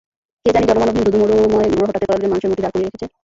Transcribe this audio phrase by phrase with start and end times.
[0.45, 3.05] কে জানি জনমানবহীন ধু ধু মরুময় গ্রহটাতে কয়েকটা মানুষের মূর্তি দাঁড় করিয়ে রেখেছে।